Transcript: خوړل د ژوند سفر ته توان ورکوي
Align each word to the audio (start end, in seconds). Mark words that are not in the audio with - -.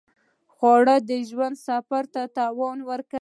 خوړل 0.53 1.01
د 1.09 1.11
ژوند 1.29 1.55
سفر 1.67 2.03
ته 2.13 2.21
توان 2.37 2.77
ورکوي 2.89 3.09